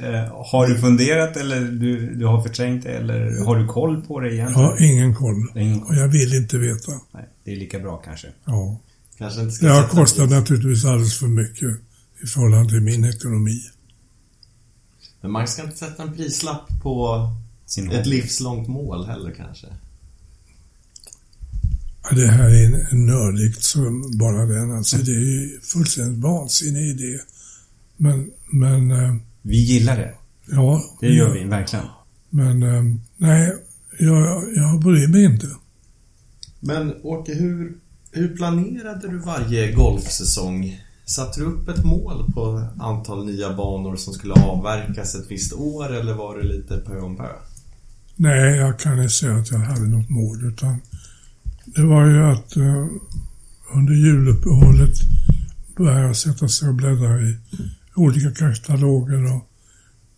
Eh, 0.00 0.44
har 0.52 0.66
du 0.66 0.78
funderat 0.80 1.36
eller 1.36 1.60
du, 1.60 2.14
du 2.14 2.26
har 2.26 2.42
förträngt 2.42 2.84
det 2.84 2.90
eller 2.92 3.44
har 3.44 3.56
du 3.56 3.66
koll 3.66 4.02
på 4.02 4.20
det 4.20 4.26
Jag 4.26 4.34
egentligen? 4.34 4.64
har 4.64 4.82
ingen 4.82 5.14
koll. 5.14 5.46
Det 5.54 5.60
ingen 5.60 5.82
Och 5.82 5.94
jag 5.94 6.08
vill 6.08 6.34
inte 6.34 6.58
veta. 6.58 6.92
Nej, 7.12 7.28
det 7.44 7.52
är 7.52 7.56
lika 7.56 7.78
bra 7.78 7.96
kanske. 7.96 8.28
Ja. 8.44 8.80
Kanske 9.18 9.40
inte 9.40 9.52
ska 9.52 9.66
Det 9.66 9.72
har 9.72 9.88
kostat 9.88 10.28
pris. 10.28 10.30
naturligtvis 10.30 10.84
alldeles 10.84 11.18
för 11.18 11.26
mycket 11.26 11.68
i 12.22 12.26
förhållande 12.26 12.68
till 12.68 12.80
min 12.80 13.04
ekonomi. 13.04 13.60
Men 15.20 15.30
man 15.30 15.48
ska 15.48 15.62
inte 15.62 15.76
sätta 15.76 16.02
en 16.02 16.16
prislapp 16.16 16.68
på 16.82 17.28
Sin 17.70 17.90
ett 17.90 17.96
hobby. 17.96 18.10
livslångt 18.10 18.68
mål 18.68 19.06
heller 19.06 19.30
kanske. 19.36 19.66
Det 22.12 22.26
här 22.26 22.48
är 22.50 22.94
nördigt 22.96 23.62
som 23.62 24.10
bara 24.18 24.46
den. 24.46 24.72
Alltså 24.72 24.96
det 24.96 25.10
är 25.12 25.20
ju 25.20 25.60
fullständigt 25.60 26.22
vansinnig 26.22 26.86
idé. 26.90 27.18
Men, 27.96 28.30
men, 28.52 28.90
eh, 28.90 29.14
Vi 29.42 29.56
gillar 29.56 29.96
det. 29.96 30.14
ja. 30.50 30.82
Det 31.00 31.06
gör 31.08 31.34
vi 31.34 31.44
verkligen. 31.44 31.84
Men, 32.30 32.62
eh, 32.62 32.82
nej, 33.16 33.52
jag, 33.98 34.44
jag 34.56 34.80
bryr 34.80 35.08
mig 35.08 35.24
inte. 35.24 35.46
Men 36.60 36.94
Åke, 37.02 37.34
hur, 37.34 37.76
hur 38.10 38.36
planerade 38.36 39.08
du 39.08 39.18
varje 39.18 39.72
golfsäsong? 39.72 40.80
Satte 41.04 41.40
du 41.40 41.46
upp 41.46 41.68
ett 41.68 41.84
mål 41.84 42.32
på 42.34 42.66
antal 42.78 43.26
nya 43.26 43.54
banor 43.56 43.96
som 43.96 44.12
skulle 44.14 44.34
avverkas 44.34 45.14
ett 45.14 45.30
visst 45.30 45.52
år 45.52 45.94
eller 45.96 46.14
var 46.14 46.38
det 46.38 46.44
lite 46.44 46.76
pö 46.76 47.00
om 47.00 47.16
pö? 47.16 47.28
Nej, 48.22 48.56
jag 48.56 48.78
kan 48.78 48.98
inte 49.02 49.14
säga 49.14 49.34
att 49.36 49.50
jag 49.50 49.58
hade 49.58 49.88
något 49.88 50.08
mål 50.08 50.44
utan 50.44 50.80
det 51.64 51.82
var 51.82 52.06
ju 52.06 52.22
att 52.22 52.56
eh, 52.56 52.86
under 53.74 53.94
juluppehållet 53.94 54.94
började 55.76 56.00
jag 56.00 56.16
sätta 56.16 56.48
sig 56.48 56.68
och 56.68 56.74
bläddra 56.74 57.20
i 57.20 57.36
olika 57.94 58.30
kataloger 58.30 59.34
och 59.34 59.48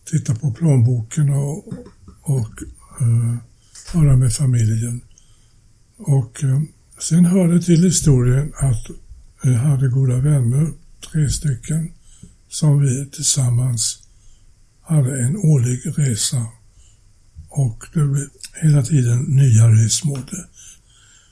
titta 0.05 0.35
på 0.35 0.51
plånboken 0.51 1.29
och, 1.29 1.73
och 2.21 2.51
eh, 3.01 3.35
höra 3.93 4.15
med 4.15 4.33
familjen. 4.33 5.01
Och 5.97 6.43
eh, 6.43 6.61
sen 6.99 7.25
hörde 7.25 7.61
till 7.61 7.83
historien 7.83 8.53
att 8.55 8.85
jag 9.43 9.53
hade 9.53 9.89
goda 9.89 10.17
vänner, 10.17 10.71
tre 11.11 11.29
stycken, 11.29 11.91
som 12.49 12.81
vi 12.81 13.05
tillsammans 13.05 14.03
hade 14.81 15.21
en 15.21 15.37
årlig 15.37 15.81
resa 15.97 16.47
och 17.55 17.83
det 17.93 17.99
blev 17.99 18.27
hela 18.61 18.83
tiden 18.83 19.19
nya 19.23 19.67
resmål. 19.67 20.19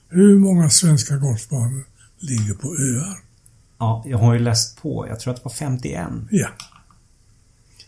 Hur 0.09 0.39
många 0.39 0.69
svenska 0.69 1.17
golfbanor 1.17 1.83
ligger 2.19 2.53
på 2.53 2.67
öar? 2.67 3.17
Ja, 3.77 4.03
jag 4.07 4.17
har 4.17 4.33
ju 4.33 4.39
läst 4.39 4.81
på. 4.81 5.07
Jag 5.09 5.19
tror 5.19 5.33
att 5.33 5.37
det 5.39 5.45
var 5.45 5.51
51. 5.53 6.07
Ja, 6.31 6.47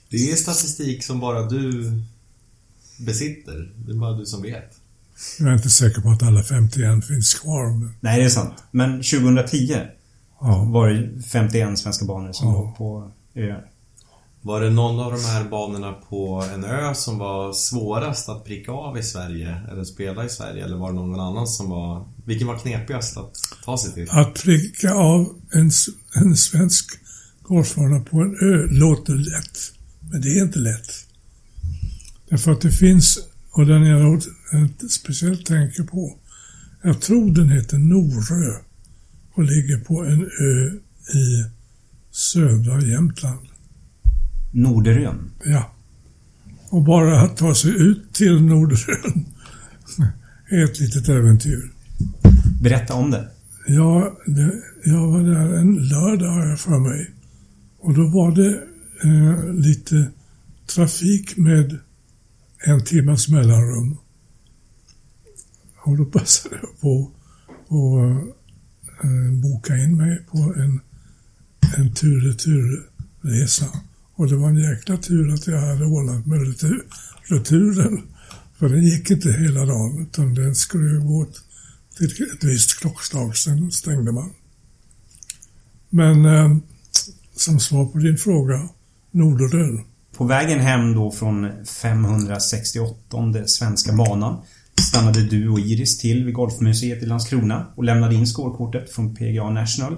Det 0.09 0.31
är 0.31 0.35
statistik 0.35 1.03
som 1.03 1.19
bara 1.19 1.41
du 1.49 1.91
besitter. 2.99 3.71
Det 3.85 3.91
är 3.91 3.95
bara 3.95 4.13
du 4.17 4.25
som 4.25 4.41
vet. 4.41 4.79
jag 5.39 5.49
är 5.49 5.53
inte 5.53 5.69
säker 5.69 6.01
på 6.01 6.09
att 6.09 6.23
alla 6.23 6.43
51 6.43 7.05
finns 7.07 7.33
kvar. 7.33 7.79
Men, 7.79 7.93
Nej, 7.99 8.19
det 8.19 8.25
är 8.25 8.29
sant. 8.29 8.63
Men 8.71 8.91
2010 8.91 9.77
ja. 10.41 10.63
var 10.63 10.89
det 10.89 11.21
51 11.23 11.79
svenska 11.79 12.05
banor 12.05 12.31
som 12.33 12.47
Ja. 12.47 12.53
var 12.61 12.71
på 12.71 13.11
öar. 13.35 13.69
Var 14.45 14.61
det 14.61 14.69
någon 14.69 14.99
av 14.99 15.11
de 15.11 15.23
här 15.23 15.49
banorna 15.49 15.93
på 15.93 16.45
en 16.53 16.63
ö 16.63 16.93
som 16.95 17.17
var 17.17 17.53
svårast 17.53 18.29
att 18.29 18.45
pricka 18.45 18.71
av 18.71 18.97
i 18.97 19.03
Sverige 19.03 19.61
eller 19.71 19.83
spela 19.83 20.25
i 20.25 20.29
Sverige? 20.29 20.65
Eller 20.65 20.77
var 20.77 20.91
det 20.91 20.95
någon 20.95 21.19
annan 21.19 21.47
som 21.47 21.69
var... 21.69 22.07
Vilken 22.25 22.47
var 22.47 22.57
knepigast 22.57 23.17
att 23.17 23.33
ta 23.65 23.77
sig 23.77 23.93
till? 23.93 24.07
Att 24.09 24.43
pricka 24.43 24.93
av 24.93 25.39
en, 25.53 25.71
en 26.15 26.37
svensk 26.37 26.91
golfbana 27.41 27.99
på 27.99 28.17
en 28.21 28.35
ö 28.41 28.67
låter 28.69 29.15
lätt. 29.15 29.59
Men 30.11 30.21
det 30.21 30.27
är 30.27 30.43
inte 30.43 30.59
lätt. 30.59 30.91
Därför 32.29 32.51
att 32.51 32.61
det 32.61 32.71
finns, 32.71 33.19
och 33.51 33.65
den 33.65 33.83
jag 33.83 34.23
speciellt 34.89 35.45
tänker 35.45 35.83
på, 35.83 36.17
jag 36.83 37.01
tror 37.01 37.31
den 37.31 37.49
heter 37.49 37.77
Norö 37.77 38.57
och 39.33 39.43
ligger 39.43 39.77
på 39.77 40.03
en 40.03 40.21
ö 40.21 40.71
i 41.19 41.45
södra 42.11 42.81
Jämtland. 42.81 43.47
Norderön. 44.53 45.31
Ja. 45.45 45.71
Och 46.69 46.83
bara 46.83 47.21
att 47.21 47.37
ta 47.37 47.55
sig 47.55 47.71
ut 47.71 48.13
till 48.13 48.41
Norderön 48.41 49.25
är 50.49 50.63
ett 50.63 50.79
litet 50.79 51.09
äventyr. 51.09 51.71
Berätta 52.61 52.93
om 52.93 53.11
det. 53.11 53.29
Ja, 53.67 54.17
det, 54.25 54.53
jag 54.83 55.07
var 55.07 55.23
där 55.23 55.57
en 55.57 55.87
lördag 55.87 56.29
har 56.29 56.45
jag 56.45 56.59
för 56.59 56.79
mig. 56.79 57.11
Och 57.79 57.93
då 57.93 58.07
var 58.07 58.31
det 58.31 58.63
eh, 59.03 59.53
lite 59.53 60.11
trafik 60.75 61.37
med 61.37 61.79
en 62.65 62.83
timmas 62.83 63.29
mellanrum. 63.29 63.97
Och 65.83 65.97
då 65.97 66.05
passade 66.19 66.55
jag 66.61 66.79
på 66.81 67.11
att 67.65 68.23
eh, 69.03 69.31
boka 69.31 69.77
in 69.77 69.97
mig 69.97 70.25
på 70.31 70.37
en, 70.37 70.79
en 71.77 71.93
tur-retur-resa. 71.93 73.65
Och 74.15 74.27
det 74.29 74.35
var 74.35 74.49
en 74.49 74.57
jäkla 74.57 74.97
tur 74.97 75.33
att 75.33 75.47
jag 75.47 75.59
hade 75.59 75.85
ordnat 75.85 76.25
med 76.25 76.47
retur, 76.47 76.85
returen. 77.23 78.01
För 78.59 78.69
den 78.69 78.83
gick 78.83 79.11
inte 79.11 79.31
hela 79.31 79.65
dagen 79.65 80.01
utan 80.01 80.33
den 80.33 80.55
skulle 80.55 80.87
ju 80.87 80.99
gå 80.99 81.27
till 81.97 82.05
ett 82.33 82.43
visst 82.43 82.79
klockslag, 82.79 83.37
sen 83.37 83.71
stängde 83.71 84.11
man. 84.11 84.33
Men 85.89 86.25
eh, 86.25 86.57
som 87.35 87.59
svar 87.59 87.85
på 87.85 87.97
din 87.97 88.17
fråga, 88.17 88.69
Norderön. 89.11 89.85
På 90.17 90.25
vägen 90.25 90.59
hem 90.59 90.93
då 90.93 91.11
från 91.11 91.65
568 91.65 93.47
svenska 93.47 93.93
banan 93.93 94.41
stannade 94.81 95.23
du 95.23 95.49
och 95.49 95.59
Iris 95.59 95.97
till 95.97 96.25
vid 96.25 96.33
Golfmuseet 96.33 97.03
i 97.03 97.05
Landskrona 97.05 97.67
och 97.75 97.83
lämnade 97.83 98.15
in 98.15 98.27
skårkortet 98.27 98.91
från 98.91 99.15
PGA 99.15 99.49
National. 99.49 99.97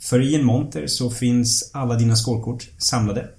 För 0.00 0.20
i 0.20 0.34
en 0.34 0.44
monter 0.44 0.86
så 0.86 1.10
finns 1.10 1.70
alla 1.72 1.96
dina 1.96 2.16
skålkort 2.16 2.68
samlade 2.78 3.30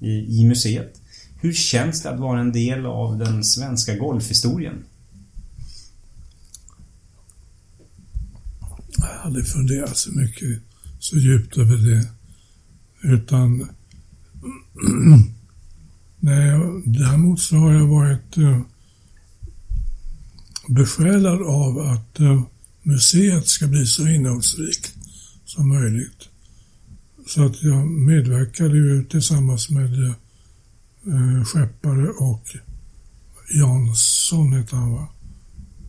i, 0.00 0.40
i 0.40 0.44
museet. 0.44 1.00
Hur 1.40 1.52
känns 1.52 2.02
det 2.02 2.10
att 2.10 2.20
vara 2.20 2.40
en 2.40 2.52
del 2.52 2.86
av 2.86 3.18
den 3.18 3.44
svenska 3.44 3.96
golfhistorien? 3.96 4.84
Jag 8.96 9.06
har 9.06 9.24
aldrig 9.24 9.46
funderat 9.46 9.96
så 9.96 10.12
mycket, 10.12 10.62
så 10.98 11.16
djupt 11.16 11.58
över 11.58 11.76
det. 11.76 12.08
Utan... 13.02 13.68
Nej, 16.22 16.60
däremot 16.84 17.40
så 17.40 17.56
har 17.56 17.72
jag 17.72 17.86
varit 17.86 18.36
eh, 18.36 18.60
besjälad 20.68 21.42
av 21.42 21.78
att 21.78 22.20
eh, 22.20 22.42
museet 22.82 23.46
ska 23.46 23.66
bli 23.66 23.86
så 23.86 24.08
innehållsrikt 24.08 24.94
som 25.50 25.68
möjligt. 25.68 26.28
Så 27.26 27.46
att 27.46 27.62
jag 27.62 27.86
medverkade 27.86 28.76
ju 28.76 29.04
tillsammans 29.04 29.70
med 29.70 30.04
eh, 30.04 31.44
Skeppare 31.44 32.08
och 32.08 32.42
Jansson 33.60 34.52
heter 34.52 34.76
han 34.76 34.92
va? 34.92 35.08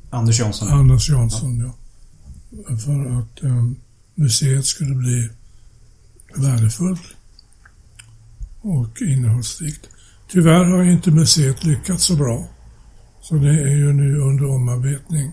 Anders 0.10 0.40
Jansson. 0.40 0.68
Anders 0.68 1.10
Jansson, 1.10 1.60
ja. 1.60 1.74
För 2.78 3.20
att 3.20 3.44
eh, 3.44 3.66
museet 4.16 4.66
skulle 4.66 4.96
bli 4.96 5.30
värdefullt 6.36 7.02
och 8.62 9.02
innehållsrikt. 9.02 9.90
Tyvärr 10.30 10.66
har 10.66 10.84
inte 10.84 11.12
museet 11.12 11.64
lyckats 11.64 12.04
så 12.04 12.16
bra. 12.16 12.48
Så 13.22 13.36
det 13.36 13.62
är 13.62 13.76
ju 13.76 13.94
nu 13.94 14.18
under 14.18 14.46
omarbetning 14.46 15.32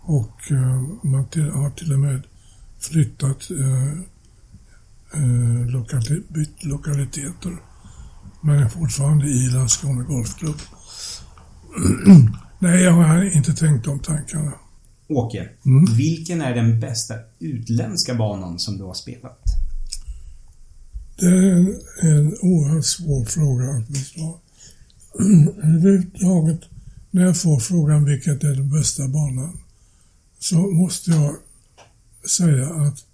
och 0.00 0.52
eh, 0.52 0.82
man 1.02 1.28
till, 1.28 1.50
har 1.50 1.70
till 1.70 1.92
och 1.92 1.98
med 1.98 2.22
flyttat 2.80 3.50
eh, 3.50 3.92
eh, 5.14 5.66
lokali 5.66 6.22
bytt 6.28 6.64
lokaliteter. 6.64 7.56
Men 8.40 8.58
är 8.58 8.68
fortfarande 8.68 9.26
i 9.26 9.48
Landskrona 9.48 10.02
Golfklubb. 10.02 10.56
Nej, 12.58 12.82
jag 12.82 12.92
har 12.92 13.36
inte 13.36 13.54
tänkt 13.54 13.84
de 13.84 13.98
tankarna. 14.00 14.52
Åke, 15.08 15.48
Mm. 15.66 15.84
vilken 15.96 16.40
är 16.40 16.54
den 16.54 16.80
bästa 16.80 17.14
utländska 17.38 18.14
banan 18.14 18.58
som 18.58 18.78
du 18.78 18.84
har 18.84 18.94
spelat? 18.94 19.38
Det 21.18 21.26
är 21.26 21.52
en, 21.52 21.80
en 22.02 22.36
oerhört 22.42 22.84
svår 22.84 23.24
fråga 23.24 23.70
att 23.70 23.88
besvara. 23.88 24.34
Överhuvudtaget, 25.62 26.60
när 27.10 27.22
jag 27.24 27.40
får 27.40 27.60
frågan 27.60 28.04
vilket 28.04 28.44
är 28.44 28.54
den 28.54 28.70
bästa 28.70 29.08
banan, 29.08 29.58
så 30.38 30.56
måste 30.56 31.10
jag 31.10 31.36
säga 32.26 32.70
att 32.70 33.04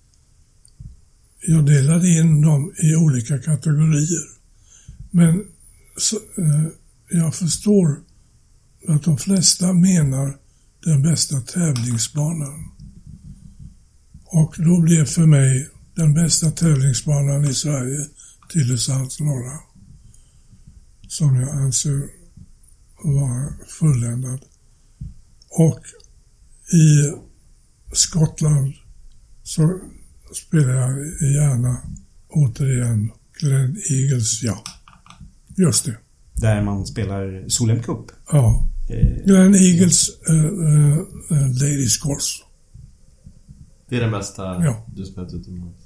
jag 1.46 1.66
delade 1.66 2.08
in 2.08 2.40
dem 2.40 2.72
i 2.82 2.96
olika 2.96 3.38
kategorier. 3.38 4.28
Men 5.10 5.44
så, 5.96 6.16
eh, 6.16 6.66
jag 7.10 7.34
förstår 7.34 8.00
att 8.88 9.02
de 9.02 9.18
flesta 9.18 9.72
menar 9.72 10.36
den 10.84 11.02
bästa 11.02 11.40
tävlingsbanan. 11.40 12.70
Och 14.24 14.54
då 14.58 14.80
blev 14.80 15.04
för 15.04 15.26
mig 15.26 15.68
den 15.94 16.14
bästa 16.14 16.50
tävlingsbanan 16.50 17.44
i 17.44 17.54
Sverige 17.54 18.06
Tylösands 18.52 19.20
norra. 19.20 19.58
Som 21.08 21.36
jag 21.36 21.48
anser 21.48 22.08
vara 23.04 23.52
fulländad. 23.68 24.40
Och 25.50 25.80
i 26.72 27.12
Skottland 27.92 28.74
så 29.44 29.80
spelar 30.46 30.74
jag 30.74 30.98
gärna 31.34 31.76
återigen 32.28 33.10
Glen 33.40 33.76
Eagles, 33.90 34.42
ja. 34.42 34.62
Just 35.56 35.84
det. 35.84 35.96
Där 36.34 36.62
man 36.62 36.86
spelar 36.86 37.48
Solheim 37.48 37.82
Cup. 37.82 38.06
Ja. 38.32 38.68
Eh, 38.88 39.24
Glen 39.26 39.54
Eagles 39.54 40.08
uh, 40.30 40.36
uh, 40.36 40.98
Ladies 41.30 41.96
Course. 41.96 42.42
Det 43.88 43.96
är 43.96 44.00
den 44.00 44.10
bästa 44.10 44.42
Ja. 44.42 44.86
du 44.96 45.04
spelat 45.04 45.32
utomlands. 45.32 45.78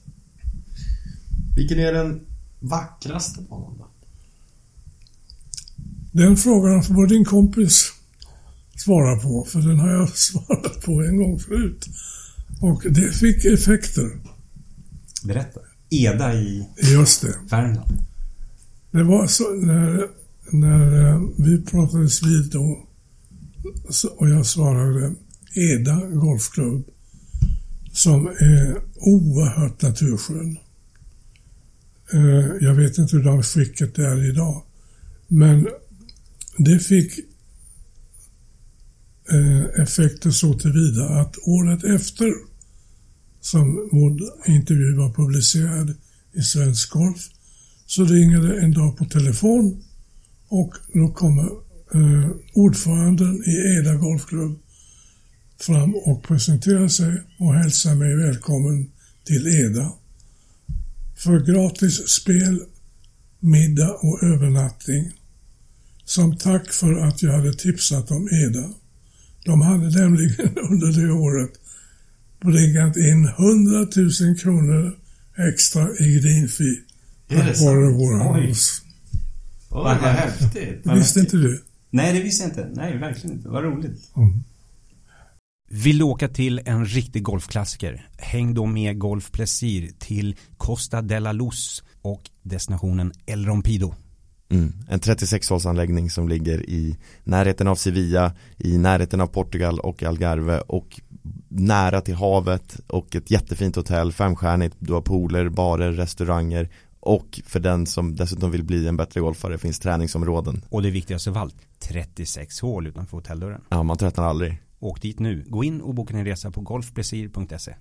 Vilken 1.56 1.78
är 1.78 1.92
den 1.92 2.20
vackraste 2.60 3.42
banan 3.42 3.78
då? 3.78 3.88
Den 6.12 6.36
frågan 6.36 6.82
får 6.82 7.06
din 7.06 7.24
kompis 7.24 7.92
svara 8.76 9.16
på, 9.16 9.46
för 9.48 9.58
den 9.60 9.78
har 9.78 9.90
jag 9.90 10.08
svarat 10.16 10.84
på 10.84 10.92
en 11.02 11.16
gång 11.16 11.38
förut. 11.38 11.86
Och 12.60 12.82
det 12.90 13.12
fick 13.12 13.44
effekter. 13.44 14.10
berätta. 15.24 15.60
Eda 15.90 16.34
i 16.34 16.68
Just 16.92 17.22
det. 17.22 17.34
Värmland. 17.50 17.98
Det 18.90 19.02
var 19.02 19.26
så 19.26 19.54
när, 19.54 20.06
när 20.50 21.08
eh, 21.08 21.20
vi 21.38 21.62
pratades 21.62 22.22
vid 22.22 22.50
då 22.50 22.84
och 24.16 24.28
jag 24.28 24.46
svarade 24.46 25.14
Eda 25.54 26.06
Golfklubb 26.06 26.84
som 27.92 28.26
är 28.26 28.80
oerhört 28.96 29.82
naturskön. 29.82 30.58
Eh, 32.12 32.46
Jag 32.60 32.74
vet 32.74 32.98
inte 32.98 33.16
hur 33.16 33.24
det 33.24 33.42
skicket 33.42 33.98
är 33.98 34.30
idag. 34.30 34.62
Men 35.28 35.68
det 36.58 36.78
fick 36.78 37.18
eh, 39.30 39.82
effekter 39.82 40.30
så 40.30 40.54
tillvida 40.54 41.08
att 41.08 41.36
året 41.46 41.84
efter 41.84 42.32
som 43.40 43.88
vår 43.92 44.12
intervju 44.46 44.96
var 44.96 45.12
publicerad 45.12 45.94
i 46.32 46.42
Svensk 46.42 46.90
Golf 46.90 47.28
så 47.86 48.04
ringer 48.04 48.40
det 48.40 48.60
en 48.60 48.72
dag 48.72 48.96
på 48.96 49.04
telefon 49.04 49.84
och 50.48 50.74
då 50.94 51.08
kommer 51.08 51.44
eh, 51.94 52.30
ordföranden 52.54 53.42
i 53.46 53.78
Eda 53.78 53.94
Golfklubb 53.94 54.58
fram 55.60 55.94
och 55.94 56.22
presenterar 56.22 56.88
sig 56.88 57.22
och 57.38 57.54
hälsar 57.54 57.94
mig 57.94 58.16
välkommen 58.16 58.90
till 59.24 59.46
Eda. 59.46 59.92
För 61.16 61.40
gratis 61.40 62.08
spel, 62.08 62.60
middag 63.40 63.92
och 63.92 64.22
övernattning. 64.22 65.12
Som 66.04 66.36
tack 66.36 66.72
för 66.72 66.94
att 66.94 67.22
jag 67.22 67.32
hade 67.32 67.52
tipsat 67.52 68.10
om 68.10 68.28
Eda. 68.28 68.74
De 69.44 69.60
hade 69.60 70.00
nämligen 70.00 70.58
under 70.70 71.00
det 71.02 71.12
året 71.12 71.50
bringat 72.40 72.96
in 72.96 73.28
100 73.28 73.86
000 74.20 74.38
kronor 74.38 74.96
extra 75.36 75.88
i 76.00 76.20
greenfee 76.20 76.76
tack 77.28 77.60
vare 77.60 77.92
våra 77.92 78.32
Oj. 78.32 78.46
hus. 78.46 78.82
Oj, 79.70 79.82
vad 79.82 79.96
häftigt. 79.96 80.84
Det 80.84 80.94
visste 80.94 81.20
inte 81.20 81.36
du? 81.36 81.62
Nej, 81.90 82.12
det 82.12 82.20
visste 82.20 82.44
jag 82.44 82.50
inte. 82.50 82.70
Nej, 82.74 82.98
verkligen 82.98 83.36
inte. 83.36 83.48
Vad 83.48 83.64
roligt. 83.64 84.12
Mm. 84.16 84.44
Vill 85.70 85.98
du 85.98 86.04
åka 86.04 86.28
till 86.28 86.60
en 86.64 86.86
riktig 86.86 87.22
golfklassiker? 87.22 88.08
Häng 88.18 88.54
då 88.54 88.66
med 88.66 88.98
Golf 88.98 89.30
Plesir 89.30 89.90
till 89.98 90.36
Costa 90.56 91.02
de 91.02 91.20
la 91.20 91.32
Luz 91.32 91.82
och 92.02 92.30
destinationen 92.42 93.12
El 93.26 93.46
Rompido. 93.46 93.94
Mm. 94.50 94.72
En 94.88 95.00
36-hålsanläggning 95.00 96.10
som 96.10 96.28
ligger 96.28 96.70
i 96.70 96.96
närheten 97.24 97.68
av 97.68 97.74
Sevilla, 97.74 98.32
i 98.58 98.78
närheten 98.78 99.20
av 99.20 99.26
Portugal 99.26 99.80
och 99.80 100.02
Algarve 100.02 100.60
och 100.60 101.00
nära 101.48 102.00
till 102.00 102.14
havet 102.14 102.80
och 102.86 103.16
ett 103.16 103.30
jättefint 103.30 103.76
hotell, 103.76 104.12
femstjärnigt, 104.12 104.76
du 104.78 104.92
har 104.92 105.00
pooler, 105.00 105.48
barer, 105.48 105.92
restauranger 105.92 106.68
och 107.00 107.40
för 107.44 107.60
den 107.60 107.86
som 107.86 108.16
dessutom 108.16 108.50
vill 108.50 108.64
bli 108.64 108.88
en 108.88 108.96
bättre 108.96 109.20
golfare 109.20 109.58
finns 109.58 109.78
träningsområden. 109.78 110.62
Och 110.68 110.82
det 110.82 110.90
viktigaste 110.90 111.30
av 111.30 111.38
allt, 111.38 111.56
36 111.78 112.60
hål 112.60 112.86
utanför 112.86 113.16
hotelldörren. 113.16 113.60
Ja, 113.68 113.82
man 113.82 113.96
tröttnar 113.96 114.24
aldrig. 114.24 114.62
Åk 114.78 115.02
dit 115.02 115.18
nu. 115.18 115.44
Gå 115.46 115.64
in 115.64 115.80
och 115.80 115.94
boka 115.94 116.14
din 116.14 116.24
resa 116.24 116.50
på 116.50 116.60
golfplesir.se. 116.60 117.74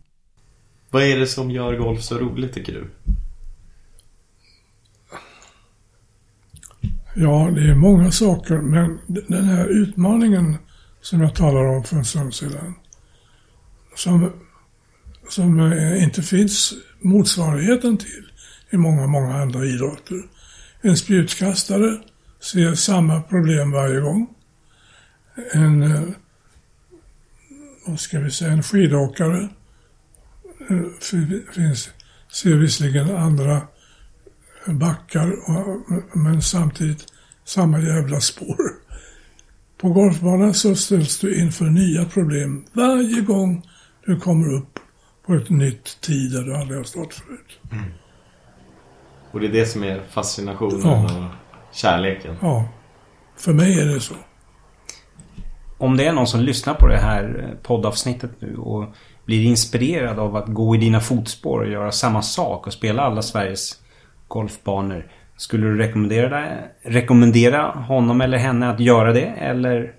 Vad 0.90 1.04
är 1.04 1.20
det 1.20 1.28
som 1.28 1.52
gör 1.52 1.78
golf 1.78 2.04
så 2.04 2.18
roligt 2.18 2.54
tycker 2.54 2.74
du? 2.74 2.90
Ja, 7.16 7.52
det 7.56 7.72
är 7.72 7.76
många 7.76 8.12
saker, 8.12 8.58
men 8.58 9.00
den 9.08 9.44
här 9.44 9.68
utmaningen 9.68 10.58
som 11.02 11.22
jag 11.22 11.36
talade 11.36 11.78
om 11.78 11.84
för 11.84 11.96
en 11.96 12.06
stund 12.06 12.34
sedan, 12.34 12.76
som, 13.98 14.32
som 15.30 15.60
eh, 15.60 16.04
inte 16.04 16.22
finns 16.22 16.74
motsvarigheten 17.02 17.98
till 17.98 18.32
i 18.70 18.78
många, 18.78 19.08
många 19.08 19.42
andra 19.42 19.66
idrotter. 19.66 20.24
En 20.82 20.98
spjutkastare 20.98 21.98
ser 22.40 22.76
samma 22.76 23.22
problem 23.22 23.72
varje 23.72 24.00
gång. 24.00 24.30
En, 25.54 25.84
eh, 25.84 26.02
vad 27.86 28.00
ska 28.00 28.20
vi 28.20 28.32
säga, 28.32 28.52
en 28.52 28.64
skidåkare 28.64 29.50
eh, 30.70 30.82
finns, 31.56 31.90
ser 32.32 32.56
visserligen 32.56 33.16
andra 33.16 33.62
backar 34.66 35.34
men 36.18 36.42
samtidigt 36.42 37.06
samma 37.46 37.80
jävla 37.80 38.20
spår. 38.20 38.58
På 39.78 39.90
golfbanan 39.90 40.54
så 40.54 40.76
ställs 40.76 41.20
du 41.20 41.36
inför 41.36 41.66
nya 41.66 42.06
problem 42.06 42.66
varje 42.74 43.22
gång 43.22 43.64
du 44.08 44.20
kommer 44.20 44.54
upp 44.54 44.80
på 45.26 45.34
ett 45.34 45.50
nytt 45.50 46.02
tid 46.02 46.32
där 46.32 46.42
du 46.42 46.56
aldrig 46.56 46.80
har 46.80 46.84
stått 46.84 47.14
förut. 47.14 47.60
Och 49.32 49.40
det 49.40 49.46
är 49.48 49.52
det 49.52 49.66
som 49.66 49.84
är 49.84 50.02
fascinationen 50.10 50.82
Ja. 50.84 51.04
och 51.06 51.76
kärleken. 51.76 52.36
Ja, 52.42 52.70
för 53.38 53.54
mig 53.54 53.80
är 53.82 53.86
det 53.86 54.00
så. 54.00 54.14
Om 55.78 55.98
det 55.98 56.06
är 56.06 56.14
någon 56.14 56.28
som 56.28 56.40
lyssnar 56.40 56.74
på 56.74 56.88
det 56.88 56.98
här 56.98 57.50
eh, 57.50 57.58
poddavsnittet 57.68 58.32
nu 58.40 58.56
och 58.58 58.86
blir 59.26 59.44
inspirerad 59.44 60.20
av 60.20 60.36
att 60.36 60.48
gå 60.48 60.76
i 60.76 60.78
dina 60.78 61.00
fotspår 61.00 61.60
och 61.60 61.70
göra 61.72 61.92
samma 61.92 62.22
sak 62.22 62.68
och 62.68 62.74
spela 62.74 63.02
alla 63.02 63.22
Sveriges 63.22 63.82
golfbanor. 64.28 65.12
Skulle 65.38 65.68
du 65.68 65.78
rekommendera, 65.78 66.48
rekommendera 66.82 67.72
honom 67.72 68.22
eller 68.22 68.38
henne 68.38 68.70
att 68.70 68.80
göra 68.80 69.14
det 69.14 69.26
eller 69.26 69.94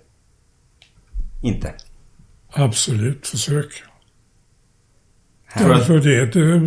inte? 1.43 1.75
Absolut, 2.53 3.27
försök. 3.27 3.83
Alltså 5.53 5.99
det, 5.99 6.27
det, 6.27 6.59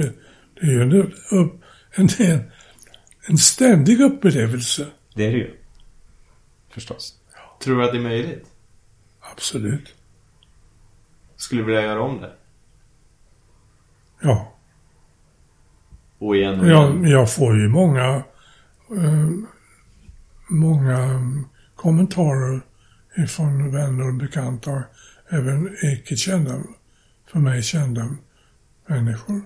det 0.53 0.61
är 0.61 0.65
ju 0.65 0.81
en, 0.81 0.93
upp, 1.31 1.61
en, 1.91 2.09
en, 3.27 3.37
ständig 3.37 4.01
upplevelse. 4.01 4.87
Det 5.15 5.25
är 5.25 5.31
det 5.31 5.37
ju. 5.37 5.57
Förstås. 6.69 7.15
Tror 7.63 7.77
du 7.77 7.85
att 7.85 7.91
det 7.91 7.97
är 7.97 8.01
möjligt? 8.01 8.45
Absolut. 9.19 9.95
Skulle 11.35 11.61
du 11.61 11.65
vilja 11.65 11.81
göra 11.81 12.01
om 12.01 12.21
det? 12.21 12.33
Ja. 14.21 14.53
Och 16.17 16.35
igen 16.35 16.59
och 16.59 16.65
igen? 16.65 17.03
Jag, 17.03 17.11
jag 17.11 17.33
får 17.33 17.57
ju 17.57 17.67
många, 17.67 18.23
eh, 18.97 19.29
många 20.49 21.21
kommentarer 21.75 22.61
ifrån 23.17 23.71
vänner 23.71 24.07
och 24.07 24.13
bekanta, 24.13 24.83
även 25.29 25.77
icke 25.81 26.15
kända, 26.15 26.63
för 27.31 27.39
mig 27.39 27.63
kända 27.63 28.09
människor, 28.85 29.41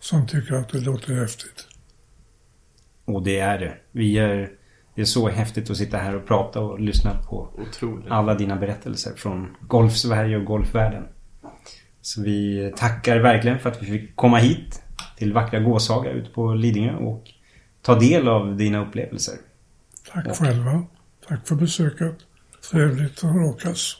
som 0.00 0.26
tycker 0.26 0.54
att 0.54 0.68
det 0.68 0.80
låter 0.80 1.14
häftigt. 1.14 1.68
Och 3.04 3.22
det 3.22 3.38
är 3.38 3.58
det. 3.58 3.76
Vi 3.92 4.18
är... 4.18 4.50
Det 4.94 5.00
är 5.00 5.04
så 5.04 5.28
häftigt 5.28 5.70
att 5.70 5.76
sitta 5.76 5.98
här 5.98 6.16
och 6.16 6.26
prata 6.26 6.60
och 6.60 6.80
lyssna 6.80 7.14
på 7.28 7.50
Otroligt. 7.68 8.10
alla 8.10 8.34
dina 8.34 8.56
berättelser 8.56 9.12
från 9.16 9.56
Golf-Sverige 9.60 10.36
och 10.36 10.44
golfvärlden. 10.44 11.04
Så 12.00 12.22
vi 12.22 12.72
tackar 12.76 13.18
verkligen 13.18 13.58
för 13.58 13.70
att 13.70 13.82
vi 13.82 13.86
fick 13.86 14.16
komma 14.16 14.38
hit 14.38 14.82
till 15.16 15.32
vackra 15.32 15.60
Gåshaga 15.60 16.10
ute 16.10 16.30
på 16.30 16.54
Lidingö 16.54 16.96
och 16.96 17.24
ta 17.82 17.94
del 17.98 18.28
av 18.28 18.56
dina 18.56 18.86
upplevelser. 18.86 19.34
Tack 20.12 20.36
själva. 20.36 20.84
Tack 21.28 21.48
för 21.48 21.54
besöket. 21.54 22.16
Trevligt 22.70 23.24
att 23.24 23.34
råkas. 23.34 23.96